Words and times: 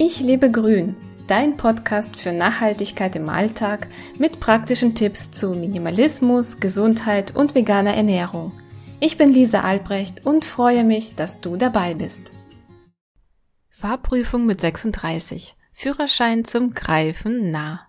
Ich 0.00 0.20
lebe 0.20 0.48
grün, 0.48 0.94
dein 1.26 1.56
Podcast 1.56 2.14
für 2.14 2.30
Nachhaltigkeit 2.30 3.16
im 3.16 3.28
Alltag 3.28 3.88
mit 4.16 4.38
praktischen 4.38 4.94
Tipps 4.94 5.32
zu 5.32 5.50
Minimalismus, 5.54 6.60
Gesundheit 6.60 7.34
und 7.34 7.56
veganer 7.56 7.94
Ernährung. 7.94 8.52
Ich 9.00 9.18
bin 9.18 9.34
Lisa 9.34 9.62
Albrecht 9.62 10.24
und 10.24 10.44
freue 10.44 10.84
mich, 10.84 11.16
dass 11.16 11.40
du 11.40 11.56
dabei 11.56 11.94
bist. 11.94 12.32
Fahrprüfung 13.70 14.46
mit 14.46 14.60
36. 14.60 15.56
Führerschein 15.72 16.44
zum 16.44 16.74
Greifen 16.74 17.50
nah. 17.50 17.88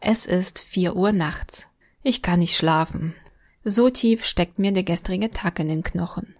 Es 0.00 0.26
ist 0.26 0.58
4 0.58 0.96
Uhr 0.96 1.12
nachts. 1.12 1.66
Ich 2.02 2.20
kann 2.20 2.40
nicht 2.40 2.58
schlafen. 2.58 3.14
So 3.64 3.88
tief 3.88 4.26
steckt 4.26 4.58
mir 4.58 4.72
der 4.72 4.82
gestrige 4.82 5.30
Tag 5.30 5.60
in 5.60 5.68
den 5.68 5.82
Knochen. 5.82 6.34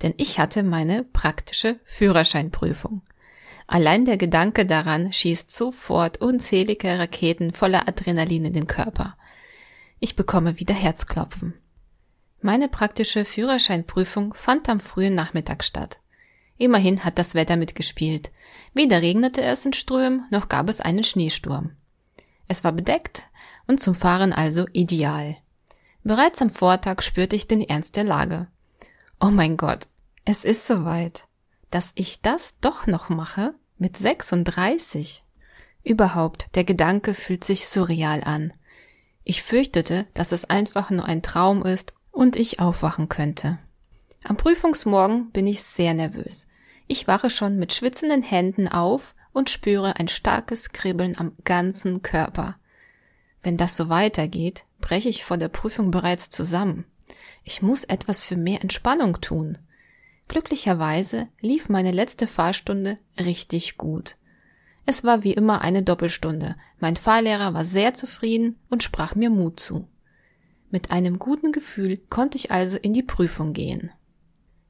Denn 0.00 0.14
ich 0.16 0.38
hatte 0.38 0.62
meine 0.62 1.04
praktische 1.04 1.78
Führerscheinprüfung. 1.84 3.02
Allein 3.72 4.04
der 4.04 4.16
Gedanke 4.16 4.66
daran 4.66 5.12
schießt 5.12 5.54
sofort 5.54 6.20
unzählige 6.20 6.98
Raketen 6.98 7.52
voller 7.52 7.86
Adrenalin 7.86 8.46
in 8.46 8.52
den 8.52 8.66
Körper. 8.66 9.16
Ich 10.00 10.16
bekomme 10.16 10.58
wieder 10.58 10.74
Herzklopfen. 10.74 11.54
Meine 12.40 12.68
praktische 12.68 13.24
Führerscheinprüfung 13.24 14.34
fand 14.34 14.68
am 14.68 14.80
frühen 14.80 15.14
Nachmittag 15.14 15.62
statt. 15.62 16.00
Immerhin 16.58 17.04
hat 17.04 17.16
das 17.16 17.36
Wetter 17.36 17.54
mitgespielt. 17.54 18.32
Weder 18.74 19.02
regnete 19.02 19.40
es 19.42 19.64
in 19.64 19.72
Strömen, 19.72 20.26
noch 20.32 20.48
gab 20.48 20.68
es 20.68 20.80
einen 20.80 21.04
Schneesturm. 21.04 21.76
Es 22.48 22.64
war 22.64 22.72
bedeckt 22.72 23.22
und 23.68 23.78
zum 23.78 23.94
Fahren 23.94 24.32
also 24.32 24.66
ideal. 24.72 25.36
Bereits 26.02 26.42
am 26.42 26.50
Vortag 26.50 27.02
spürte 27.02 27.36
ich 27.36 27.46
den 27.46 27.60
Ernst 27.60 27.94
der 27.94 28.02
Lage. 28.02 28.48
Oh 29.20 29.30
mein 29.30 29.56
Gott, 29.56 29.86
es 30.24 30.44
ist 30.44 30.66
soweit. 30.66 31.28
Dass 31.70 31.92
ich 31.94 32.20
das 32.20 32.58
doch 32.58 32.88
noch 32.88 33.10
mache? 33.10 33.54
Mit 33.82 33.96
36? 33.96 35.24
Überhaupt, 35.84 36.54
der 36.54 36.64
Gedanke 36.64 37.14
fühlt 37.14 37.44
sich 37.44 37.66
surreal 37.66 38.22
an. 38.22 38.52
Ich 39.24 39.42
fürchtete, 39.42 40.06
dass 40.12 40.32
es 40.32 40.44
einfach 40.44 40.90
nur 40.90 41.06
ein 41.06 41.22
Traum 41.22 41.64
ist 41.64 41.94
und 42.10 42.36
ich 42.36 42.60
aufwachen 42.60 43.08
könnte. 43.08 43.58
Am 44.22 44.36
Prüfungsmorgen 44.36 45.30
bin 45.30 45.46
ich 45.46 45.62
sehr 45.62 45.94
nervös. 45.94 46.46
Ich 46.88 47.08
wache 47.08 47.30
schon 47.30 47.56
mit 47.56 47.72
schwitzenden 47.72 48.20
Händen 48.20 48.68
auf 48.68 49.14
und 49.32 49.48
spüre 49.48 49.96
ein 49.96 50.08
starkes 50.08 50.72
Kribbeln 50.72 51.16
am 51.16 51.32
ganzen 51.44 52.02
Körper. 52.02 52.56
Wenn 53.42 53.56
das 53.56 53.76
so 53.76 53.88
weitergeht, 53.88 54.64
breche 54.82 55.08
ich 55.08 55.24
vor 55.24 55.38
der 55.38 55.48
Prüfung 55.48 55.90
bereits 55.90 56.28
zusammen. 56.28 56.84
Ich 57.44 57.62
muss 57.62 57.84
etwas 57.84 58.24
für 58.24 58.36
mehr 58.36 58.60
Entspannung 58.60 59.22
tun. 59.22 59.56
Glücklicherweise 60.30 61.26
lief 61.40 61.68
meine 61.68 61.90
letzte 61.90 62.28
Fahrstunde 62.28 62.94
richtig 63.18 63.78
gut. 63.78 64.14
Es 64.86 65.02
war 65.02 65.24
wie 65.24 65.32
immer 65.32 65.62
eine 65.62 65.82
Doppelstunde. 65.82 66.54
Mein 66.78 66.94
Fahrlehrer 66.94 67.52
war 67.52 67.64
sehr 67.64 67.94
zufrieden 67.94 68.56
und 68.68 68.84
sprach 68.84 69.16
mir 69.16 69.28
Mut 69.28 69.58
zu. 69.58 69.88
Mit 70.70 70.92
einem 70.92 71.18
guten 71.18 71.50
Gefühl 71.50 71.96
konnte 71.96 72.38
ich 72.38 72.52
also 72.52 72.78
in 72.78 72.92
die 72.92 73.02
Prüfung 73.02 73.54
gehen. 73.54 73.90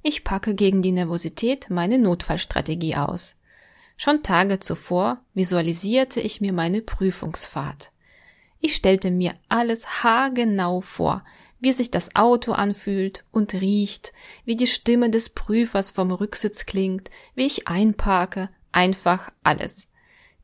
Ich 0.03 0.25
packe 0.25 0.55
gegen 0.55 0.81
die 0.81 0.93
Nervosität 0.93 1.69
meine 1.69 1.99
Notfallstrategie 1.99 2.97
aus. 2.97 3.37
Schon 3.99 4.23
Tage 4.23 4.61
zuvor 4.61 5.19
visualisierte 5.35 6.21
ich 6.23 6.41
mir 6.41 6.55
meine 6.55 6.81
Prüfungsfahrt. 6.81 7.93
Ich 8.61 8.75
stellte 8.75 9.11
mir 9.11 9.35
alles 9.51 10.03
haargenau 10.03 10.81
vor, 10.81 11.23
wie 11.61 11.73
sich 11.73 11.91
das 11.91 12.15
Auto 12.15 12.53
anfühlt 12.53 13.25
und 13.31 13.55
riecht, 13.55 14.13
wie 14.45 14.57
die 14.57 14.67
Stimme 14.67 15.11
des 15.11 15.29
Prüfers 15.29 15.91
vom 15.91 16.11
Rücksitz 16.11 16.67
klingt, 16.67 17.11
wie 17.35 17.47
ich 17.47 17.69
einparke, 17.69 18.49
einfach 18.73 19.31
alles. 19.43 19.87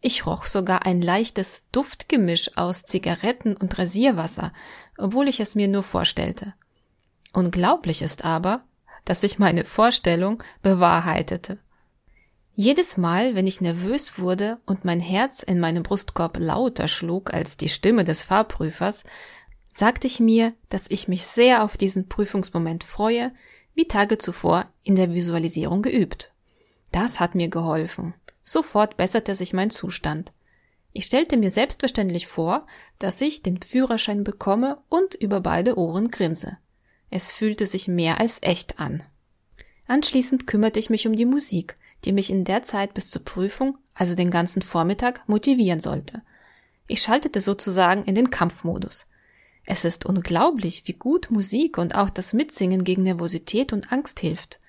Ich 0.00 0.26
roch 0.26 0.44
sogar 0.44 0.86
ein 0.86 1.02
leichtes 1.02 1.64
Duftgemisch 1.72 2.56
aus 2.56 2.84
Zigaretten 2.84 3.56
und 3.56 3.78
Rasierwasser, 3.78 4.52
obwohl 4.98 5.26
ich 5.26 5.40
es 5.40 5.54
mir 5.54 5.68
nur 5.68 5.82
vorstellte. 5.82 6.54
Unglaublich 7.32 8.02
ist 8.02 8.24
aber, 8.24 8.64
dass 9.04 9.22
sich 9.22 9.38
meine 9.38 9.64
Vorstellung 9.64 10.42
bewahrheitete. 10.62 11.58
Jedes 12.54 12.96
Mal, 12.96 13.34
wenn 13.34 13.46
ich 13.46 13.60
nervös 13.60 14.18
wurde 14.18 14.58
und 14.64 14.84
mein 14.84 15.00
Herz 15.00 15.42
in 15.42 15.60
meinem 15.60 15.82
Brustkorb 15.82 16.38
lauter 16.38 16.88
schlug 16.88 17.34
als 17.34 17.56
die 17.58 17.68
Stimme 17.68 18.04
des 18.04 18.22
Fahrprüfers, 18.22 19.04
sagte 19.76 20.06
ich 20.06 20.20
mir, 20.20 20.54
dass 20.70 20.86
ich 20.88 21.06
mich 21.06 21.26
sehr 21.26 21.62
auf 21.62 21.76
diesen 21.76 22.08
Prüfungsmoment 22.08 22.82
freue, 22.82 23.32
wie 23.74 23.86
Tage 23.86 24.16
zuvor 24.16 24.70
in 24.82 24.94
der 24.94 25.12
Visualisierung 25.12 25.82
geübt. 25.82 26.32
Das 26.92 27.20
hat 27.20 27.34
mir 27.34 27.48
geholfen. 27.48 28.14
Sofort 28.42 28.96
besserte 28.96 29.34
sich 29.34 29.52
mein 29.52 29.68
Zustand. 29.68 30.32
Ich 30.94 31.04
stellte 31.04 31.36
mir 31.36 31.50
selbstverständlich 31.50 32.26
vor, 32.26 32.66
dass 32.98 33.20
ich 33.20 33.42
den 33.42 33.60
Führerschein 33.60 34.24
bekomme 34.24 34.78
und 34.88 35.14
über 35.14 35.42
beide 35.42 35.76
Ohren 35.76 36.10
grinse. 36.10 36.56
Es 37.10 37.30
fühlte 37.30 37.66
sich 37.66 37.86
mehr 37.86 38.18
als 38.18 38.38
echt 38.40 38.80
an. 38.80 39.02
Anschließend 39.88 40.46
kümmerte 40.46 40.78
ich 40.78 40.88
mich 40.88 41.06
um 41.06 41.14
die 41.14 41.26
Musik, 41.26 41.76
die 42.06 42.12
mich 42.12 42.30
in 42.30 42.44
der 42.44 42.62
Zeit 42.62 42.94
bis 42.94 43.08
zur 43.08 43.24
Prüfung, 43.24 43.76
also 43.92 44.14
den 44.14 44.30
ganzen 44.30 44.62
Vormittag, 44.62 45.28
motivieren 45.28 45.80
sollte. 45.80 46.22
Ich 46.88 47.02
schaltete 47.02 47.42
sozusagen 47.42 48.04
in 48.04 48.14
den 48.14 48.30
Kampfmodus. 48.30 49.06
Es 49.66 49.84
ist 49.84 50.06
unglaublich, 50.06 50.84
wie 50.86 50.92
gut 50.92 51.30
Musik 51.30 51.76
und 51.76 51.96
auch 51.96 52.08
das 52.08 52.32
Mitsingen 52.32 52.84
gegen 52.84 53.02
Nervosität 53.02 53.72
und 53.72 53.92
Angst 53.92 54.20
hilft. 54.20 54.60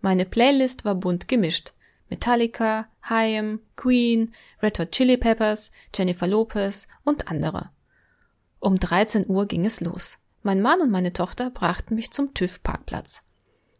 Meine 0.00 0.24
Playlist 0.24 0.84
war 0.84 0.96
bunt 0.96 1.28
gemischt. 1.28 1.74
Metallica, 2.10 2.88
Haim, 3.08 3.60
Queen, 3.76 4.32
Red 4.60 4.80
Hot 4.80 4.90
Chili 4.90 5.16
Peppers, 5.16 5.70
Jennifer 5.94 6.26
Lopez 6.26 6.88
und 7.04 7.28
andere. 7.28 7.70
Um 8.58 8.78
13 8.78 9.28
Uhr 9.28 9.46
ging 9.46 9.64
es 9.64 9.80
los. 9.80 10.18
Mein 10.42 10.60
Mann 10.60 10.80
und 10.80 10.90
meine 10.90 11.12
Tochter 11.12 11.50
brachten 11.50 11.94
mich 11.94 12.10
zum 12.10 12.34
TÜV-Parkplatz. 12.34 13.22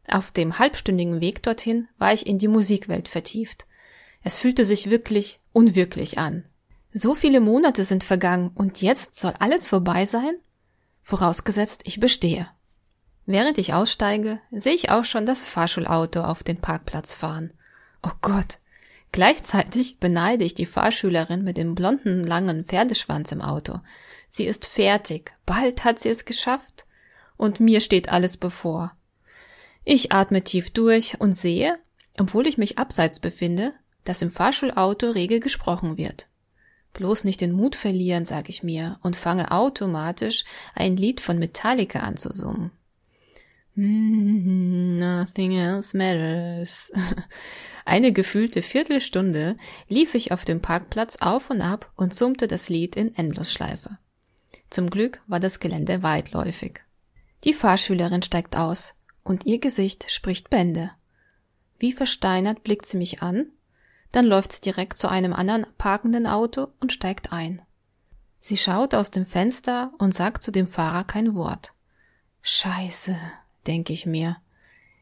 Auf 0.09 0.31
dem 0.31 0.59
halbstündigen 0.59 1.21
Weg 1.21 1.43
dorthin 1.43 1.89
war 1.99 2.13
ich 2.13 2.27
in 2.27 2.39
die 2.39 2.49
Musikwelt 2.49 3.09
vertieft. 3.09 3.67
Es 4.23 4.39
fühlte 4.39 4.65
sich 4.65 4.91
wirklich 4.91 5.41
unwirklich 5.53 6.19
an. 6.19 6.45
So 6.93 7.15
viele 7.15 7.41
Monate 7.41 7.85
sind 7.85 8.05
vergangen 8.05 8.53
und 8.55 8.81
jetzt 8.81 9.17
soll 9.17 9.35
alles 9.39 9.67
vorbei 9.67 10.07
sein? 10.07 10.37
Vorausgesetzt 11.03 11.83
ich 11.85 12.01
bestehe. 12.01 12.49
Während 13.27 13.59
ich 13.59 13.75
aussteige, 13.75 14.41
sehe 14.51 14.75
ich 14.75 14.91
auch 14.91 15.05
schon 15.05 15.27
das 15.27 15.45
Fahrschulauto 15.45 16.23
auf 16.23 16.43
den 16.43 16.61
Parkplatz 16.61 17.15
fahren. 17.15 17.53
Oh 18.03 18.13
Gott. 18.21 18.59
Gleichzeitig 19.13 19.99
beneide 20.01 20.45
ich 20.45 20.55
die 20.55 20.67
Fahrschülerin 20.67 21.45
mit 21.45 21.59
dem 21.59 21.75
blonden, 21.75 22.25
langen 22.25 22.65
Pferdeschwanz 22.65 23.31
im 23.31 23.43
Auto. 23.43 23.81
Sie 24.31 24.47
ist 24.47 24.65
fertig. 24.67 25.35
Bald 25.45 25.85
hat 25.85 25.99
sie 25.99 26.09
es 26.09 26.25
geschafft. 26.25 26.87
Und 27.37 27.61
mir 27.61 27.81
steht 27.81 28.09
alles 28.11 28.39
bevor. 28.39 28.97
Ich 29.85 30.13
atme 30.13 30.43
tief 30.43 30.71
durch 30.71 31.21
und 31.21 31.35
sehe, 31.35 31.79
obwohl 32.19 32.47
ich 32.47 32.57
mich 32.57 32.79
abseits 32.79 33.21
befinde, 33.21 33.75
dass 34.05 34.23
im 34.23 34.31
Fahrschulauto 34.31 35.11
rege 35.11 35.41
gesprochen 35.41 35.99
wird. 35.99 36.29
Bloß 36.93 37.25
nicht 37.25 37.41
den 37.41 37.53
Mut 37.53 37.75
verlieren, 37.75 38.25
sag 38.25 38.49
ich 38.49 38.63
mir, 38.63 38.99
und 39.03 39.17
fange 39.17 39.51
automatisch 39.51 40.45
ein 40.75 40.97
Lied 40.97 41.21
von 41.21 41.39
Metallica 41.39 42.01
an 42.01 42.17
zu 42.17 42.33
summen. 42.33 42.71
Nothing 43.75 45.53
else 45.53 45.97
matters. 45.97 46.93
Eine 47.85 48.13
gefühlte 48.13 48.63
Viertelstunde 48.63 49.57
lief 49.89 50.15
ich 50.15 50.31
auf 50.31 50.45
dem 50.45 50.61
Parkplatz 50.61 51.17
auf 51.17 51.51
und 51.51 51.63
ab 51.63 51.91
und 51.97 52.15
summte 52.15 52.47
das 52.47 52.69
Lied 52.69 52.97
in 52.97 53.15
Endlosschleife. 53.17 53.99
Zum 54.69 54.91
Glück 54.91 55.23
war 55.27 55.41
das 55.41 55.59
Gelände 55.59 56.03
weitläufig. 56.03 56.81
Die 57.45 57.55
Fahrschülerin 57.55 58.23
steigt 58.23 58.57
aus 58.57 58.95
und 59.25 59.47
ihr 59.47 59.59
Gesicht 59.59 60.11
spricht 60.11 60.51
Bände. 60.51 60.91
Wie 61.79 61.93
versteinert 61.93 62.63
blickt 62.63 62.87
sie 62.87 62.99
mich 62.99 63.23
an 63.23 63.47
dann 64.13 64.27
läuft 64.27 64.53
sie 64.53 64.61
direkt 64.61 64.99
zu 64.99 65.09
einem 65.09 65.33
anderen 65.33 65.67
parkenden 65.79 66.27
Auto 66.27 66.69
und 66.81 66.93
steigt 66.93 67.33
ein. 67.33 67.63
Sie 68.41 68.57
schaut 68.57 68.95
aus 68.95 69.11
dem 69.11 69.25
Fenster 69.25 69.93
und 69.99 70.15
sagt 70.15 70.43
zu 70.43 70.51
dem 70.51 70.67
Fahrer 70.67 71.05
kein 71.05 71.35
Wort. 71.35 71.75
Scheiße, 72.43 73.17
denke 73.67 73.93
ich 73.93 74.05
mir. 74.05 74.37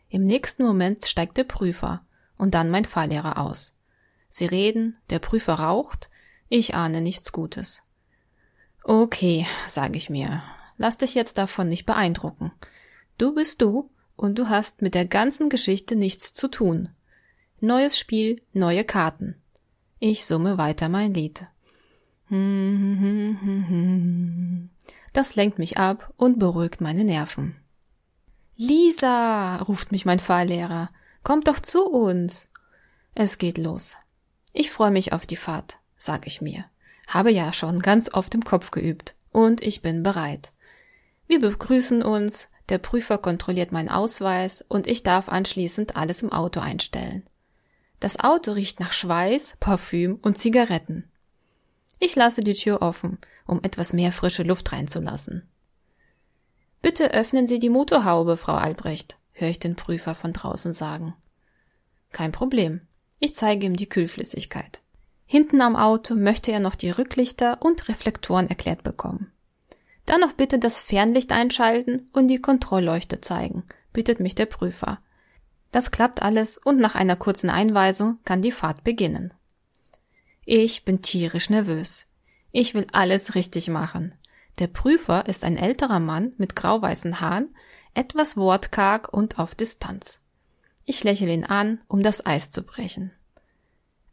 Im 0.08 0.24
nächsten 0.24 0.64
Moment 0.64 1.06
steigt 1.06 1.36
der 1.36 1.44
Prüfer 1.44 2.04
und 2.36 2.54
dann 2.54 2.70
mein 2.70 2.84
Fahrlehrer 2.84 3.38
aus. 3.38 3.74
Sie 4.28 4.46
reden, 4.46 4.96
der 5.08 5.18
Prüfer 5.18 5.54
raucht, 5.54 6.10
ich 6.48 6.74
ahne 6.74 7.00
nichts 7.00 7.32
Gutes. 7.32 7.82
Okay, 8.84 9.46
sage 9.68 9.96
ich 9.96 10.10
mir, 10.10 10.42
lass 10.76 10.98
dich 10.98 11.14
jetzt 11.14 11.38
davon 11.38 11.68
nicht 11.68 11.86
beeindrucken. 11.86 12.52
Du 13.18 13.34
bist 13.34 13.60
du 13.62 13.90
und 14.16 14.38
du 14.38 14.48
hast 14.48 14.82
mit 14.82 14.94
der 14.94 15.06
ganzen 15.06 15.48
Geschichte 15.48 15.96
nichts 15.96 16.32
zu 16.34 16.48
tun. 16.48 16.90
Neues 17.62 17.98
Spiel, 17.98 18.40
neue 18.54 18.84
Karten. 18.84 19.34
Ich 19.98 20.24
summe 20.24 20.56
weiter 20.56 20.88
mein 20.88 21.12
Lied. 21.12 21.46
Das 25.12 25.36
lenkt 25.36 25.58
mich 25.58 25.76
ab 25.76 26.10
und 26.16 26.38
beruhigt 26.38 26.80
meine 26.80 27.04
Nerven. 27.04 27.56
Lisa, 28.56 29.56
ruft 29.56 29.92
mich 29.92 30.06
mein 30.06 30.20
Fahrlehrer, 30.20 30.88
komm 31.22 31.42
doch 31.42 31.60
zu 31.60 31.84
uns. 31.84 32.50
Es 33.14 33.36
geht 33.36 33.58
los. 33.58 33.98
Ich 34.54 34.70
freue 34.70 34.90
mich 34.90 35.12
auf 35.12 35.26
die 35.26 35.36
Fahrt, 35.36 35.80
sag 35.98 36.26
ich 36.26 36.40
mir. 36.40 36.64
Habe 37.08 37.30
ja 37.30 37.52
schon 37.52 37.80
ganz 37.80 38.14
oft 38.14 38.34
im 38.34 38.42
Kopf 38.42 38.70
geübt. 38.70 39.14
Und 39.32 39.60
ich 39.60 39.82
bin 39.82 40.02
bereit. 40.02 40.54
Wir 41.26 41.40
begrüßen 41.40 42.02
uns, 42.02 42.48
der 42.70 42.78
Prüfer 42.78 43.18
kontrolliert 43.18 43.70
meinen 43.70 43.90
Ausweis 43.90 44.64
und 44.66 44.86
ich 44.86 45.02
darf 45.02 45.28
anschließend 45.28 45.96
alles 45.96 46.22
im 46.22 46.32
Auto 46.32 46.60
einstellen. 46.60 47.22
Das 48.00 48.18
Auto 48.18 48.52
riecht 48.52 48.80
nach 48.80 48.92
Schweiß, 48.92 49.56
Parfüm 49.60 50.18
und 50.22 50.38
Zigaretten. 50.38 51.04
Ich 51.98 52.16
lasse 52.16 52.40
die 52.40 52.54
Tür 52.54 52.80
offen, 52.80 53.18
um 53.46 53.62
etwas 53.62 53.92
mehr 53.92 54.10
frische 54.10 54.42
Luft 54.42 54.72
reinzulassen. 54.72 55.46
Bitte 56.80 57.12
öffnen 57.12 57.46
Sie 57.46 57.58
die 57.58 57.68
Motorhaube, 57.68 58.38
Frau 58.38 58.54
Albrecht, 58.54 59.18
höre 59.34 59.50
ich 59.50 59.58
den 59.58 59.76
Prüfer 59.76 60.14
von 60.14 60.32
draußen 60.32 60.72
sagen. 60.72 61.14
Kein 62.10 62.32
Problem. 62.32 62.80
Ich 63.18 63.34
zeige 63.34 63.66
ihm 63.66 63.76
die 63.76 63.88
Kühlflüssigkeit. 63.88 64.80
Hinten 65.26 65.60
am 65.60 65.76
Auto 65.76 66.14
möchte 66.14 66.52
er 66.52 66.60
noch 66.60 66.74
die 66.74 66.90
Rücklichter 66.90 67.60
und 67.60 67.88
Reflektoren 67.88 68.48
erklärt 68.48 68.82
bekommen. 68.82 69.30
Dann 70.06 70.20
noch 70.20 70.32
bitte 70.32 70.58
das 70.58 70.80
Fernlicht 70.80 71.30
einschalten 71.32 72.08
und 72.12 72.28
die 72.28 72.40
Kontrollleuchte 72.40 73.20
zeigen, 73.20 73.62
bittet 73.92 74.18
mich 74.18 74.34
der 74.34 74.46
Prüfer. 74.46 75.00
Das 75.70 75.90
klappt 75.90 76.22
alles 76.22 76.58
und 76.58 76.78
nach 76.78 76.94
einer 76.94 77.16
kurzen 77.16 77.50
Einweisung 77.50 78.18
kann 78.24 78.42
die 78.42 78.52
Fahrt 78.52 78.84
beginnen. 78.84 79.32
Ich 80.44 80.84
bin 80.84 81.02
tierisch 81.02 81.50
nervös. 81.50 82.06
Ich 82.50 82.74
will 82.74 82.86
alles 82.92 83.34
richtig 83.34 83.68
machen. 83.68 84.14
Der 84.58 84.66
Prüfer 84.66 85.26
ist 85.26 85.44
ein 85.44 85.56
älterer 85.56 86.00
Mann 86.00 86.34
mit 86.38 86.56
grauweißen 86.56 87.20
Haaren, 87.20 87.54
etwas 87.94 88.36
wortkarg 88.36 89.12
und 89.12 89.38
auf 89.38 89.54
Distanz. 89.54 90.20
Ich 90.84 91.04
lächle 91.04 91.32
ihn 91.32 91.44
an, 91.44 91.80
um 91.86 92.02
das 92.02 92.26
Eis 92.26 92.50
zu 92.50 92.62
brechen. 92.62 93.12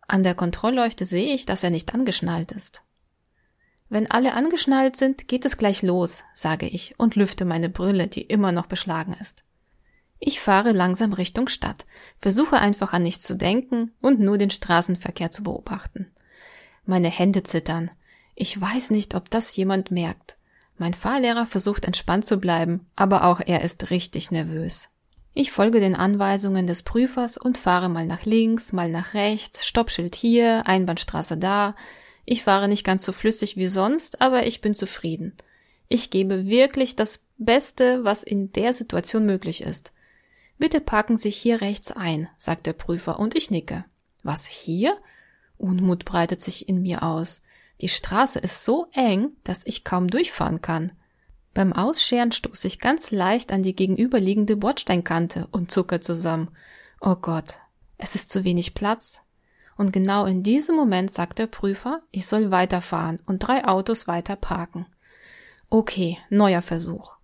An 0.07 0.23
der 0.23 0.35
Kontrollleuchte 0.35 1.05
sehe 1.05 1.33
ich, 1.33 1.45
dass 1.45 1.63
er 1.63 1.69
nicht 1.69 1.93
angeschnallt 1.93 2.51
ist. 2.51 2.83
Wenn 3.89 4.09
alle 4.11 4.33
angeschnallt 4.33 4.95
sind, 4.95 5.27
geht 5.27 5.45
es 5.45 5.57
gleich 5.57 5.81
los, 5.81 6.23
sage 6.33 6.67
ich 6.67 6.95
und 6.97 7.15
lüfte 7.15 7.45
meine 7.45 7.69
Brille, 7.69 8.07
die 8.07 8.21
immer 8.21 8.51
noch 8.51 8.67
beschlagen 8.67 9.13
ist. 9.19 9.43
Ich 10.19 10.39
fahre 10.39 10.71
langsam 10.71 11.13
Richtung 11.13 11.47
Stadt, 11.47 11.85
versuche 12.15 12.57
einfach 12.57 12.93
an 12.93 13.03
nichts 13.03 13.23
zu 13.23 13.35
denken 13.35 13.91
und 14.01 14.19
nur 14.19 14.37
den 14.37 14.49
Straßenverkehr 14.49 15.31
zu 15.31 15.43
beobachten. 15.43 16.11
Meine 16.85 17.09
Hände 17.09 17.43
zittern. 17.43 17.91
Ich 18.35 18.59
weiß 18.59 18.91
nicht, 18.91 19.13
ob 19.15 19.29
das 19.29 19.55
jemand 19.55 19.91
merkt. 19.91 20.37
Mein 20.77 20.93
Fahrlehrer 20.93 21.45
versucht 21.45 21.85
entspannt 21.85 22.25
zu 22.25 22.37
bleiben, 22.37 22.87
aber 22.95 23.25
auch 23.25 23.41
er 23.43 23.61
ist 23.63 23.89
richtig 23.89 24.31
nervös. 24.31 24.89
Ich 25.33 25.51
folge 25.51 25.79
den 25.79 25.95
Anweisungen 25.95 26.65
des 26.65 26.81
Prüfers 26.81 27.37
und 27.37 27.59
fahre 27.59 27.89
mal 27.89 28.05
nach 28.05 28.25
links, 28.25 28.73
mal 28.73 28.89
nach 28.89 29.13
rechts, 29.13 29.67
Stoppschild 29.67 30.15
hier, 30.15 30.65
Einbahnstraße 30.65 31.37
da. 31.37 31.75
Ich 32.25 32.43
fahre 32.43 32.67
nicht 32.67 32.83
ganz 32.83 33.03
so 33.03 33.11
flüssig 33.11 33.55
wie 33.55 33.67
sonst, 33.67 34.21
aber 34.21 34.47
ich 34.47 34.61
bin 34.61 34.73
zufrieden. 34.73 35.35
Ich 35.87 36.09
gebe 36.09 36.47
wirklich 36.47 36.95
das 36.95 37.23
Beste, 37.37 38.03
was 38.03 38.23
in 38.23 38.51
der 38.51 38.73
Situation 38.73 39.25
möglich 39.25 39.61
ist. 39.61 39.93
Bitte 40.57 40.81
parken 40.81 41.17
Sie 41.17 41.29
hier 41.29 41.61
rechts 41.61 41.91
ein, 41.91 42.29
sagt 42.37 42.65
der 42.65 42.73
Prüfer, 42.73 43.19
und 43.19 43.35
ich 43.35 43.51
nicke. 43.51 43.85
Was 44.23 44.45
hier? 44.45 44.97
Unmut 45.57 46.05
breitet 46.05 46.41
sich 46.41 46.67
in 46.67 46.81
mir 46.81 47.03
aus. 47.03 47.41
Die 47.81 47.89
Straße 47.89 48.39
ist 48.39 48.65
so 48.65 48.87
eng, 48.93 49.33
dass 49.43 49.65
ich 49.65 49.83
kaum 49.83 50.07
durchfahren 50.07 50.61
kann. 50.61 50.91
Beim 51.53 51.73
Ausscheren 51.73 52.31
stoße 52.31 52.67
ich 52.67 52.79
ganz 52.79 53.11
leicht 53.11 53.51
an 53.51 53.63
die 53.63 53.75
gegenüberliegende 53.75 54.55
Bordsteinkante 54.55 55.47
und 55.51 55.71
zucke 55.71 55.99
zusammen. 55.99 56.49
Oh 57.01 57.15
Gott, 57.15 57.57
es 57.97 58.15
ist 58.15 58.29
zu 58.29 58.43
wenig 58.43 58.73
Platz. 58.73 59.21
Und 59.75 59.93
genau 59.93 60.25
in 60.25 60.41
diesem 60.41 60.75
Moment 60.75 61.13
sagt 61.13 61.37
der 61.37 61.47
Prüfer, 61.47 62.01
ich 62.11 62.25
soll 62.25 62.49
weiterfahren 62.49 63.21
und 63.27 63.39
drei 63.39 63.65
Autos 63.67 64.07
weiter 64.07 64.35
parken. 64.35 64.87
Okay, 65.69 66.17
neuer 66.29 66.61
Versuch. 66.63 67.16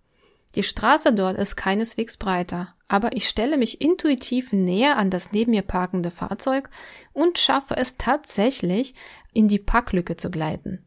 Die 0.54 0.62
Straße 0.62 1.12
dort 1.12 1.36
ist 1.36 1.56
keineswegs 1.56 2.16
breiter, 2.16 2.74
aber 2.86 3.16
ich 3.16 3.28
stelle 3.28 3.56
mich 3.56 3.80
intuitiv 3.80 4.52
näher 4.52 4.96
an 4.96 5.10
das 5.10 5.32
neben 5.32 5.50
mir 5.50 5.62
parkende 5.62 6.10
Fahrzeug 6.10 6.70
und 7.12 7.38
schaffe 7.38 7.76
es 7.76 7.96
tatsächlich, 7.96 8.94
in 9.32 9.48
die 9.48 9.58
Parklücke 9.58 10.16
zu 10.16 10.30
gleiten. 10.30 10.86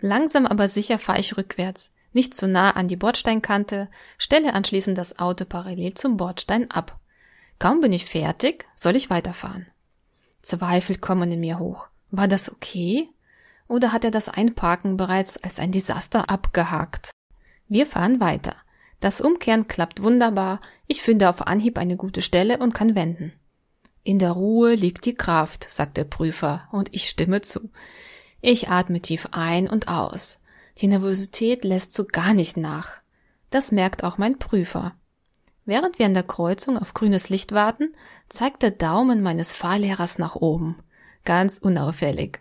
Langsam 0.00 0.46
aber 0.46 0.68
sicher 0.68 0.98
fahre 0.98 1.20
ich 1.20 1.36
rückwärts, 1.36 1.90
nicht 2.12 2.34
zu 2.34 2.48
nah 2.48 2.70
an 2.70 2.88
die 2.88 2.96
Bordsteinkante, 2.96 3.90
stelle 4.16 4.54
anschließend 4.54 4.96
das 4.96 5.18
Auto 5.18 5.44
parallel 5.44 5.94
zum 5.94 6.16
Bordstein 6.16 6.70
ab. 6.70 6.98
Kaum 7.58 7.80
bin 7.80 7.92
ich 7.92 8.06
fertig, 8.06 8.66
soll 8.74 8.96
ich 8.96 9.10
weiterfahren. 9.10 9.66
Zweifel 10.40 10.96
kommen 10.96 11.30
in 11.30 11.40
mir 11.40 11.58
hoch. 11.58 11.88
War 12.10 12.28
das 12.28 12.50
okay? 12.50 13.10
Oder 13.66 13.92
hat 13.92 14.04
er 14.04 14.10
das 14.10 14.30
Einparken 14.30 14.96
bereits 14.96 15.36
als 15.36 15.58
ein 15.58 15.72
Desaster 15.72 16.30
abgehakt? 16.30 17.10
Wir 17.66 17.84
fahren 17.84 18.20
weiter. 18.20 18.56
Das 19.00 19.20
Umkehren 19.20 19.68
klappt 19.68 20.02
wunderbar, 20.02 20.60
ich 20.86 21.02
finde 21.02 21.28
auf 21.28 21.46
Anhieb 21.46 21.78
eine 21.78 21.96
gute 21.96 22.22
Stelle 22.22 22.58
und 22.58 22.74
kann 22.74 22.94
wenden. 22.94 23.32
In 24.02 24.18
der 24.18 24.32
Ruhe 24.32 24.74
liegt 24.74 25.04
die 25.04 25.14
Kraft, 25.14 25.66
sagt 25.70 25.96
der 25.96 26.04
Prüfer, 26.04 26.68
und 26.72 26.94
ich 26.94 27.08
stimme 27.08 27.40
zu. 27.42 27.70
Ich 28.40 28.68
atme 28.68 29.00
tief 29.00 29.28
ein 29.32 29.68
und 29.68 29.88
aus. 29.88 30.40
Die 30.78 30.86
Nervosität 30.86 31.64
lässt 31.64 31.92
so 31.92 32.04
gar 32.04 32.34
nicht 32.34 32.56
nach. 32.56 33.02
Das 33.50 33.72
merkt 33.72 34.04
auch 34.04 34.18
mein 34.18 34.38
Prüfer. 34.38 34.94
Während 35.64 35.98
wir 35.98 36.06
an 36.06 36.14
der 36.14 36.22
Kreuzung 36.22 36.78
auf 36.78 36.94
grünes 36.94 37.28
Licht 37.28 37.52
warten, 37.52 37.92
zeigt 38.28 38.62
der 38.62 38.70
Daumen 38.70 39.22
meines 39.22 39.52
Fahrlehrers 39.52 40.18
nach 40.18 40.34
oben. 40.34 40.82
Ganz 41.24 41.58
unauffällig. 41.58 42.40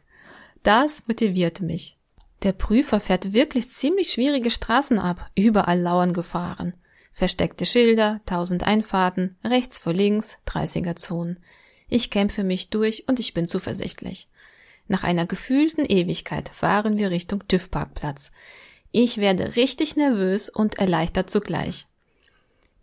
Das 0.63 1.07
motiviert 1.07 1.61
mich. 1.61 1.96
Der 2.43 2.51
Prüfer 2.51 2.99
fährt 2.99 3.33
wirklich 3.33 3.71
ziemlich 3.71 4.11
schwierige 4.11 4.51
Straßen 4.51 4.99
ab, 4.99 5.29
überall 5.35 5.79
lauern 5.79 6.13
Gefahren. 6.13 6.75
Versteckte 7.11 7.65
Schilder, 7.65 8.21
tausend 8.25 8.63
Einfahrten, 8.63 9.37
rechts 9.43 9.79
vor 9.79 9.93
links, 9.93 10.37
30er 10.45 10.95
Zonen. 10.95 11.39
Ich 11.89 12.11
kämpfe 12.11 12.43
mich 12.43 12.69
durch 12.69 13.07
und 13.07 13.19
ich 13.19 13.33
bin 13.33 13.47
zuversichtlich. 13.47 14.29
Nach 14.87 15.03
einer 15.03 15.25
gefühlten 15.25 15.83
Ewigkeit 15.85 16.49
fahren 16.49 16.97
wir 16.97 17.09
Richtung 17.09 17.47
TÜV-Parkplatz. 17.47 18.31
Ich 18.91 19.17
werde 19.17 19.55
richtig 19.55 19.95
nervös 19.95 20.49
und 20.49 20.79
erleichtert 20.79 21.29
zugleich. 21.29 21.87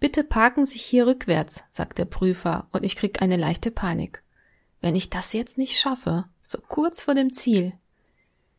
Bitte 0.00 0.24
parken 0.24 0.66
Sie 0.66 0.78
hier 0.78 1.06
rückwärts, 1.06 1.64
sagt 1.70 1.98
der 1.98 2.04
Prüfer, 2.04 2.66
und 2.72 2.84
ich 2.84 2.96
krieg 2.96 3.22
eine 3.22 3.36
leichte 3.36 3.70
Panik. 3.70 4.22
Wenn 4.80 4.96
ich 4.96 5.08
das 5.08 5.32
jetzt 5.32 5.56
nicht 5.56 5.78
schaffe, 5.78 6.26
so 6.42 6.58
kurz 6.58 7.00
vor 7.00 7.14
dem 7.14 7.30
Ziel, 7.30 7.72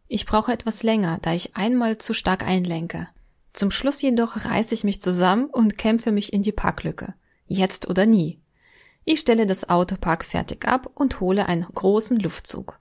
ich 0.07 0.25
brauche 0.25 0.51
etwas 0.51 0.83
länger, 0.83 1.19
da 1.21 1.33
ich 1.33 1.55
einmal 1.55 1.97
zu 1.97 2.13
stark 2.13 2.45
einlenke. 2.45 3.07
Zum 3.53 3.71
Schluss 3.71 4.01
jedoch 4.01 4.45
reiße 4.45 4.73
ich 4.73 4.83
mich 4.83 5.01
zusammen 5.01 5.45
und 5.45 5.77
kämpfe 5.77 6.11
mich 6.11 6.33
in 6.33 6.43
die 6.43 6.51
Parklücke. 6.51 7.13
Jetzt 7.47 7.89
oder 7.89 8.05
nie. 8.05 8.39
Ich 9.03 9.19
stelle 9.19 9.45
das 9.45 9.69
Auto 9.69 9.95
parkfertig 9.95 10.67
ab 10.67 10.89
und 10.93 11.19
hole 11.19 11.47
einen 11.47 11.63
großen 11.63 12.19
Luftzug. 12.19 12.79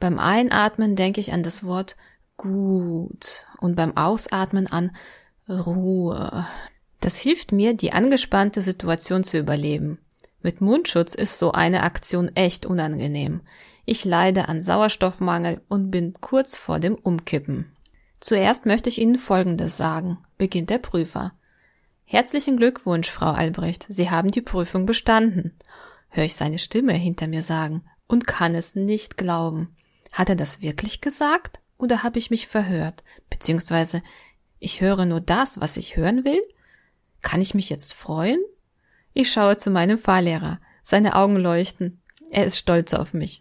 Beim 0.00 0.18
Einatmen 0.18 0.96
denke 0.96 1.20
ich 1.20 1.32
an 1.32 1.42
das 1.42 1.64
Wort 1.64 1.96
gut 2.36 3.46
und 3.60 3.76
beim 3.76 3.96
Ausatmen 3.96 4.66
an 4.66 4.90
Ruhe. 5.48 6.46
Das 7.00 7.16
hilft 7.18 7.52
mir, 7.52 7.74
die 7.74 7.92
angespannte 7.92 8.60
Situation 8.60 9.24
zu 9.24 9.38
überleben. 9.38 9.98
Mit 10.42 10.60
Mundschutz 10.60 11.14
ist 11.14 11.38
so 11.38 11.52
eine 11.52 11.82
Aktion 11.82 12.30
echt 12.34 12.66
unangenehm. 12.66 13.42
Ich 13.88 14.04
leide 14.04 14.48
an 14.48 14.60
Sauerstoffmangel 14.60 15.60
und 15.68 15.92
bin 15.92 16.12
kurz 16.20 16.56
vor 16.56 16.80
dem 16.80 16.96
Umkippen. 16.96 17.70
Zuerst 18.18 18.66
möchte 18.66 18.88
ich 18.88 19.00
Ihnen 19.00 19.16
Folgendes 19.16 19.76
sagen, 19.76 20.18
beginnt 20.36 20.70
der 20.70 20.78
Prüfer. 20.78 21.32
Herzlichen 22.04 22.56
Glückwunsch, 22.56 23.08
Frau 23.08 23.30
Albrecht, 23.30 23.86
Sie 23.88 24.10
haben 24.10 24.32
die 24.32 24.42
Prüfung 24.42 24.86
bestanden. 24.86 25.52
Hör 26.08 26.24
ich 26.24 26.34
seine 26.34 26.58
Stimme 26.58 26.94
hinter 26.94 27.28
mir 27.28 27.42
sagen 27.42 27.84
und 28.08 28.26
kann 28.26 28.56
es 28.56 28.74
nicht 28.74 29.16
glauben. 29.16 29.76
Hat 30.12 30.28
er 30.28 30.36
das 30.36 30.62
wirklich 30.62 31.00
gesagt 31.00 31.60
oder 31.78 32.02
habe 32.02 32.18
ich 32.18 32.28
mich 32.28 32.48
verhört? 32.48 33.04
Beziehungsweise 33.30 34.02
ich 34.58 34.80
höre 34.80 35.04
nur 35.04 35.20
das, 35.20 35.60
was 35.60 35.76
ich 35.76 35.96
hören 35.96 36.24
will? 36.24 36.42
Kann 37.22 37.40
ich 37.40 37.54
mich 37.54 37.70
jetzt 37.70 37.94
freuen? 37.94 38.40
Ich 39.14 39.30
schaue 39.30 39.56
zu 39.56 39.70
meinem 39.70 39.96
Fahrlehrer. 39.96 40.58
Seine 40.82 41.14
Augen 41.14 41.36
leuchten. 41.36 42.00
Er 42.30 42.46
ist 42.46 42.58
stolz 42.58 42.92
auf 42.92 43.14
mich. 43.14 43.38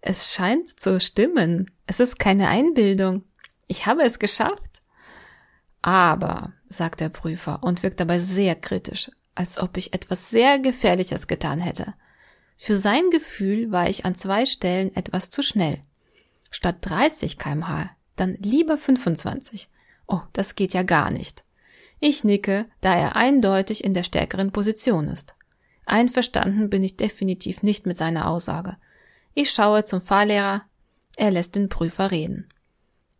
Es 0.00 0.32
scheint 0.32 0.80
zu 0.80 1.00
stimmen. 1.00 1.70
Es 1.86 2.00
ist 2.00 2.18
keine 2.18 2.48
Einbildung. 2.48 3.24
Ich 3.66 3.86
habe 3.86 4.02
es 4.02 4.18
geschafft. 4.18 4.82
Aber, 5.82 6.52
sagt 6.68 7.00
der 7.00 7.08
Prüfer 7.08 7.62
und 7.62 7.82
wirkt 7.82 8.00
dabei 8.00 8.18
sehr 8.18 8.54
kritisch, 8.54 9.10
als 9.34 9.58
ob 9.58 9.76
ich 9.76 9.94
etwas 9.94 10.30
sehr 10.30 10.58
Gefährliches 10.58 11.26
getan 11.26 11.60
hätte. 11.60 11.94
Für 12.56 12.76
sein 12.76 13.10
Gefühl 13.10 13.70
war 13.70 13.88
ich 13.88 14.04
an 14.04 14.14
zwei 14.14 14.44
Stellen 14.44 14.94
etwas 14.96 15.30
zu 15.30 15.42
schnell. 15.42 15.80
Statt 16.50 16.76
30 16.80 17.38
kmh, 17.38 17.90
dann 18.16 18.34
lieber 18.34 18.76
25. 18.76 19.68
Oh, 20.08 20.22
das 20.32 20.56
geht 20.56 20.72
ja 20.72 20.82
gar 20.82 21.10
nicht. 21.10 21.44
Ich 22.00 22.24
nicke, 22.24 22.66
da 22.80 22.96
er 22.96 23.16
eindeutig 23.16 23.84
in 23.84 23.94
der 23.94 24.02
stärkeren 24.02 24.50
Position 24.50 25.08
ist. 25.08 25.34
Einverstanden 25.84 26.68
bin 26.68 26.82
ich 26.82 26.96
definitiv 26.96 27.62
nicht 27.62 27.86
mit 27.86 27.96
seiner 27.96 28.28
Aussage. 28.28 28.76
Ich 29.40 29.52
schaue 29.52 29.84
zum 29.84 30.00
Fahrlehrer. 30.00 30.62
Er 31.16 31.30
lässt 31.30 31.54
den 31.54 31.68
Prüfer 31.68 32.10
reden. 32.10 32.48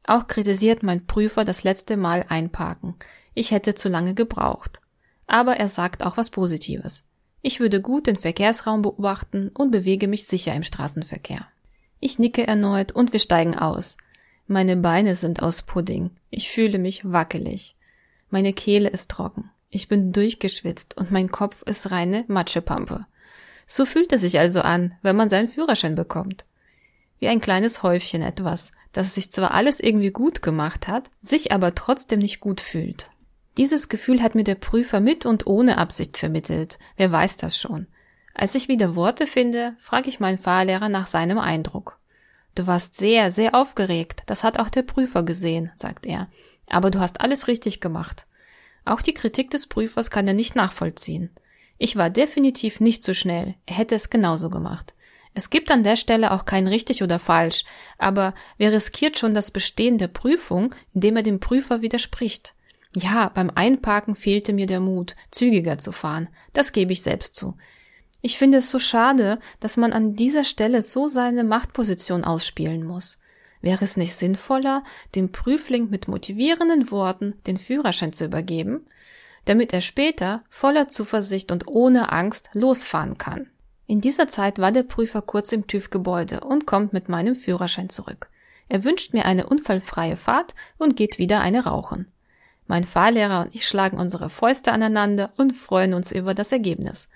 Auch 0.03 0.27
kritisiert 0.27 0.83
mein 0.83 1.07
Prüfer 1.07 1.45
das 1.45 1.63
letzte 1.63 1.97
Mal 1.97 2.25
einparken. 2.29 2.97
Ich 3.35 3.53
hätte 3.53 3.77
zu 3.77 3.89
lange 3.89 4.15
gebraucht. 4.15 4.81
Aber 5.29 5.59
er 5.59 5.69
sagt 5.69 6.03
auch 6.03 6.17
was 6.17 6.31
Positives. 6.31 7.05
Ich 7.41 7.61
würde 7.61 7.81
gut 7.81 8.09
den 8.09 8.17
Verkehrsraum 8.17 8.83
beobachten 8.83 9.51
und 9.51 9.71
bewege 9.71 10.09
mich 10.09 10.27
sicher 10.27 10.53
im 10.55 10.65
Straßenverkehr. 10.65 11.47
Ich 12.01 12.19
nicke 12.19 12.45
erneut 12.45 12.91
und 12.91 13.13
wir 13.13 13.21
steigen 13.21 13.57
aus. 13.57 13.97
Meine 14.49 14.77
Beine 14.77 15.15
sind 15.15 15.41
aus 15.41 15.63
Pudding. 15.63 16.11
Ich 16.31 16.51
fühle 16.51 16.81
mich 16.81 17.13
wackelig. 17.13 17.77
Meine 18.29 18.53
Kehle 18.53 18.89
ist 18.89 19.09
trocken. 19.09 19.53
Ich 19.71 19.87
bin 19.87 20.11
durchgeschwitzt 20.11 20.97
und 20.97 21.13
mein 21.13 21.31
Kopf 21.31 21.63
ist 21.63 21.93
reine 21.93 22.25
Matschepampe. 22.27 23.07
So 23.69 23.85
fühlt 23.85 24.13
es 24.13 24.23
sich 24.23 24.41
also 24.41 24.63
an, 24.63 24.95
wenn 25.03 25.15
man 25.15 25.29
seinen 25.29 25.49
Führerschein 25.49 25.95
bekommt. 25.95 26.47
Wie 27.21 27.29
ein 27.29 27.41
kleines 27.41 27.83
Häufchen 27.83 28.23
etwas, 28.23 28.73
das 28.93 29.15
sich 29.15 29.31
zwar 29.31 29.53
alles 29.53 29.79
irgendwie 29.79 30.11
gut 30.11 30.41
gemacht 30.41 30.89
hat, 30.89 31.11
sich 31.23 31.53
aber 31.53 31.75
trotzdem 31.75 32.21
nicht 32.21 32.41
gut 32.41 32.63
fühlt. 32.63 33.11
Dieses 33.59 33.89
Gefühl 33.89 34.23
hat 34.23 34.35
mir 34.35 34.45
der 34.45 34.55
Prüfer 34.55 35.01
mit 35.01 35.27
und 35.27 35.47
ohne 35.47 35.77
Absicht 35.77 36.17
vermittelt. 36.17 36.79
Wer 36.97 37.13
weiß 37.13 37.37
das 37.37 37.59
schon. 37.59 37.87
Als 38.33 38.55
ich 38.55 38.69
wieder 38.69 38.97
Worte 38.97 39.27
finde, 39.27 39.75
frage 39.79 40.09
ich 40.09 40.21
meinen 40.21 40.39
Fahrlehrer 40.39 40.89
nach 40.89 41.07
seinem 41.07 41.39
Eindruck. 41.39 41.99
Du 42.55 42.67
warst 42.67 42.97
sehr, 42.97 43.33
sehr 43.33 43.55
aufgeregt. 43.55 44.23
Das 44.27 44.45
hat 44.45 44.59
auch 44.59 44.71
der 44.71 44.83
Prüfer 44.83 45.25
gesehen, 45.25 45.73
sagt 45.77 46.07
er. 46.07 46.29
Aber 46.69 46.91
du 46.91 47.01
hast 47.01 47.21
alles 47.21 47.49
richtig 47.49 47.81
gemacht. 47.81 48.27
Auch 48.85 49.03
die 49.03 49.15
Kritik 49.15 49.51
des 49.51 49.67
Prüfers 49.67 50.11
kann 50.11 50.27
er 50.27 50.35
nicht 50.35 50.57
nachvollziehen. 50.57 51.31
Ich 51.79 51.97
war 51.97 52.11
definitiv 52.11 52.81
nicht 52.81 53.03
zu 53.03 53.15
schnell. 53.15 53.55
Er 53.67 53.77
hätte 53.77 53.95
es 53.95 54.11
genauso 54.11 54.51
gemacht. 54.51 54.95
Es 55.35 55.51
gibt 55.51 55.71
an 55.71 55.85
der 55.85 55.97
Stelle 55.97 56.33
auch 56.33 56.45
kein 56.45 56.67
richtig 56.67 57.03
oder 57.03 57.19
falsch, 57.19 57.65
aber 57.97 58.35
wer 58.57 58.73
riskiert 58.73 59.19
schon 59.19 59.35
das 59.35 59.51
Bestehen 59.51 59.99
der 59.99 60.09
Prüfung, 60.09 60.75
indem 60.95 61.17
er 61.17 61.23
dem 61.23 61.39
Prüfer 61.39 61.81
widerspricht? 61.81 62.55
Ja, 62.97 63.31
beim 63.33 63.51
Einparken 63.55 64.15
fehlte 64.15 64.53
mir 64.53 64.67
der 64.67 64.81
Mut, 64.81 65.15
zügiger 65.31 65.79
zu 65.79 65.93
fahren. 65.93 66.29
Das 66.53 66.73
gebe 66.73 66.93
ich 66.93 67.03
selbst 67.03 67.37
zu. 67.37 67.57
Ich 68.21 68.37
finde 68.37 68.59
es 68.59 68.71
so 68.71 68.81
schade, 68.81 69.39
dass 69.61 69.77
man 69.77 69.93
an 69.93 70.17
dieser 70.17 70.43
Stelle 70.43 70.83
so 70.83 71.07
seine 71.07 71.45
Machtposition 71.45 72.25
ausspielen 72.25 72.85
muss. 72.85 73.21
Wäre 73.61 73.85
es 73.85 73.97
nicht 73.97 74.15
sinnvoller, 74.15 74.83
dem 75.15 75.31
Prüfling 75.31 75.91
mit 75.91 76.09
motivierenden 76.09 76.91
Worten 76.91 77.35
den 77.47 77.59
Führerschein 77.59 78.13
zu 78.13 78.25
übergeben? 78.25 78.87
Damit 79.49 79.73
er 79.73 79.81
später 79.81 80.43
voller 80.51 80.89
Zuversicht 80.89 81.51
und 81.51 81.67
ohne 81.67 82.13
Angst 82.13 82.51
losfahren 82.53 83.17
kann. 83.19 83.49
In 83.87 84.03
dieser 84.03 84.29
Zeit 84.29 84.59
war 84.59 84.71
der 84.71 84.83
Prüfer 84.83 85.23
kurz 85.23 85.53
im 85.53 85.67
TÜV-Gebäude 85.67 86.41
und 86.41 86.67
kommt 86.67 86.93
mit 86.93 87.09
meinem 87.09 87.35
Führerschein 87.35 87.89
zurück. 87.89 88.29
Er 88.69 88.85
wünscht 88.85 89.15
mir 89.15 89.25
eine 89.25 89.47
unfallfreie 89.47 90.17
Fahrt 90.17 90.55
und 90.77 90.97
geht 90.97 91.19
wieder 91.19 91.41
eine 91.41 91.65
rauchen. 91.65 92.07
Mein 92.67 92.85
Fahrlehrer 92.85 93.41
und 93.47 93.55
ich 93.55 93.67
schlagen 93.67 93.97
unsere 93.97 94.29
Fäuste 94.29 94.73
aneinander 94.73 95.33
und 95.39 95.55
freuen 95.55 95.95
uns 95.95 96.13
über 96.13 96.35
das 96.35 96.53
Ergebnis. 96.53 97.09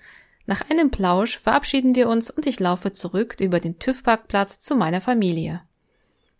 Nach 0.47 0.67
einem 0.69 0.89
Plausch 0.89 1.37
verabschieden 1.37 1.93
wir 1.93 2.09
uns 2.09 2.31
und 2.31 2.47
ich 2.47 2.59
laufe 2.59 2.91
zurück 2.91 3.35
über 3.39 3.59
den 3.59 3.77
TÜV-Parkplatz 3.77 4.59
zu 4.59 4.75
meiner 4.75 4.99
Familie. 4.99 5.61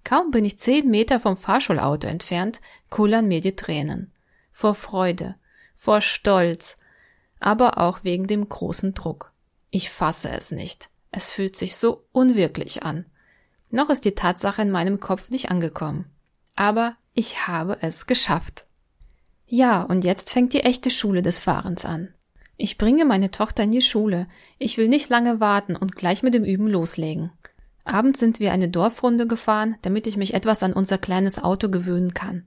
Kaum 0.03 0.31
bin 0.31 0.43
ich 0.43 0.59
zehn 0.59 0.89
Meter 0.89 1.19
vom 1.19 1.35
Fahrschulauto 1.35 2.07
entfernt, 2.07 2.59
kullern 2.89 3.27
mir 3.27 3.39
die 3.39 3.55
Tränen. 3.55 4.11
Vor 4.51 4.73
Freude, 4.73 5.35
vor 5.83 5.99
Stolz, 5.99 6.77
aber 7.41 7.77
auch 7.77 8.05
wegen 8.05 8.25
dem 8.25 8.47
großen 8.47 8.93
Druck. 8.93 9.33
Ich 9.69 9.89
fasse 9.89 10.29
es 10.29 10.51
nicht. 10.51 10.89
Es 11.11 11.29
fühlt 11.29 11.57
sich 11.57 11.75
so 11.75 12.05
unwirklich 12.13 12.83
an. 12.83 13.05
Noch 13.69 13.89
ist 13.89 14.05
die 14.05 14.15
Tatsache 14.15 14.61
in 14.61 14.71
meinem 14.71 15.01
Kopf 15.01 15.29
nicht 15.29 15.51
angekommen. 15.51 16.05
Aber 16.55 16.95
ich 17.13 17.47
habe 17.47 17.79
es 17.81 18.07
geschafft. 18.07 18.65
Ja, 19.45 19.81
und 19.81 20.05
jetzt 20.05 20.29
fängt 20.29 20.53
die 20.53 20.61
echte 20.61 20.89
Schule 20.89 21.21
des 21.21 21.39
Fahrens 21.39 21.83
an. 21.83 22.13
Ich 22.55 22.77
bringe 22.77 23.03
meine 23.03 23.29
Tochter 23.29 23.63
in 23.63 23.71
die 23.71 23.81
Schule. 23.81 24.27
Ich 24.59 24.77
will 24.77 24.87
nicht 24.87 25.09
lange 25.09 25.41
warten 25.41 25.75
und 25.75 25.97
gleich 25.97 26.23
mit 26.23 26.33
dem 26.33 26.45
Üben 26.45 26.67
loslegen. 26.67 27.31
Abends 27.83 28.21
sind 28.21 28.39
wir 28.39 28.53
eine 28.53 28.69
Dorfrunde 28.69 29.27
gefahren, 29.27 29.75
damit 29.81 30.07
ich 30.07 30.15
mich 30.15 30.33
etwas 30.33 30.63
an 30.63 30.71
unser 30.71 30.97
kleines 30.97 31.43
Auto 31.43 31.67
gewöhnen 31.67 32.13
kann. 32.13 32.45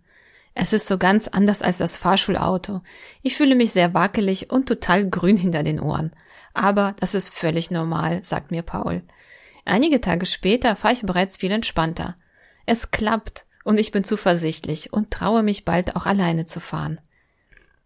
Es 0.59 0.73
ist 0.73 0.87
so 0.87 0.97
ganz 0.97 1.29
anders 1.29 1.61
als 1.61 1.77
das 1.77 1.99
Fahrschulauto. 1.99 2.81
Ich 3.21 3.37
fühle 3.37 3.55
mich 3.55 3.73
sehr 3.73 3.93
wackelig 3.93 4.51
und 4.51 4.67
total 4.67 5.07
grün 5.07 5.37
hinter 5.37 5.63
den 5.63 5.79
Ohren. 5.79 6.13
Aber 6.55 6.97
das 6.99 7.15
ist 7.15 7.29
völlig 7.29 7.71
normal, 7.71 8.25
sagt 8.25 8.51
mir 8.51 8.63
Paul. 8.63 9.03
Einige 9.67 10.01
Tage 10.01 10.25
später 10.25 10.75
fahre 10.75 10.95
ich 10.95 11.03
bereits 11.03 11.37
viel 11.37 11.51
entspannter. 11.51 12.17
Es 12.65 12.91
klappt 12.91 13.45
und 13.65 13.77
ich 13.77 13.93
bin 13.93 14.03
zuversichtlich 14.03 14.95
und 14.95 15.11
traue 15.11 15.43
mich 15.43 15.67
bald 15.67 15.95
auch 15.95 16.07
alleine 16.07 16.47
zu 16.47 16.59
fahren. 16.61 17.03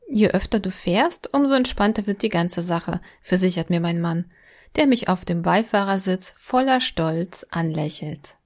Je 0.09 0.29
öfter 0.29 0.61
du 0.61 0.71
fährst, 0.71 1.35
umso 1.35 1.55
entspannter 1.55 2.07
wird 2.07 2.23
die 2.23 2.29
ganze 2.29 2.63
Sache, 2.63 3.01
versichert 3.21 3.71
mir 3.71 3.81
mein 3.81 4.01
Mann, 4.01 4.27
der 4.77 4.87
mich 4.87 5.09
auf 5.09 5.25
dem 5.25 5.43
Beifahrersitz 5.43 6.35
voller 6.37 6.81
Stolz 6.81 7.45
anlächelt. 7.51 8.37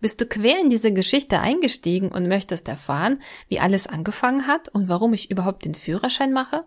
Bist 0.00 0.20
du 0.20 0.26
quer 0.26 0.60
in 0.60 0.70
diese 0.70 0.92
Geschichte 0.92 1.40
eingestiegen 1.40 2.08
und 2.08 2.28
möchtest 2.28 2.68
erfahren, 2.68 3.20
wie 3.48 3.58
alles 3.58 3.88
angefangen 3.88 4.46
hat 4.46 4.68
und 4.68 4.88
warum 4.88 5.12
ich 5.12 5.28
überhaupt 5.30 5.64
den 5.64 5.74
Führerschein 5.74 6.32
mache? 6.32 6.64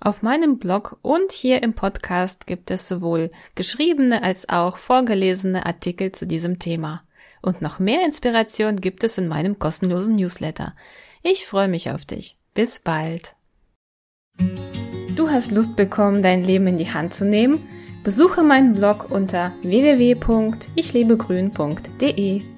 Auf 0.00 0.22
meinem 0.22 0.58
Blog 0.58 0.98
und 1.02 1.30
hier 1.30 1.62
im 1.62 1.74
Podcast 1.74 2.48
gibt 2.48 2.72
es 2.72 2.88
sowohl 2.88 3.30
geschriebene 3.54 4.24
als 4.24 4.48
auch 4.48 4.78
vorgelesene 4.78 5.64
Artikel 5.64 6.10
zu 6.10 6.26
diesem 6.26 6.58
Thema. 6.58 7.04
Und 7.40 7.62
noch 7.62 7.78
mehr 7.78 8.04
Inspiration 8.04 8.74
gibt 8.76 9.04
es 9.04 9.16
in 9.16 9.28
meinem 9.28 9.60
kostenlosen 9.60 10.16
Newsletter. 10.16 10.74
Ich 11.22 11.46
freue 11.46 11.68
mich 11.68 11.90
auf 11.90 12.04
dich. 12.04 12.36
Bis 12.52 12.80
bald. 12.80 13.36
Du 15.14 15.30
hast 15.30 15.52
Lust 15.52 15.76
bekommen, 15.76 16.20
dein 16.20 16.42
Leben 16.42 16.66
in 16.66 16.78
die 16.78 16.92
Hand 16.92 17.14
zu 17.14 17.24
nehmen? 17.24 17.64
Besuche 18.02 18.42
meinen 18.42 18.74
Blog 18.74 19.08
unter 19.08 19.52
www.ichlebegrün.de. 19.62 22.51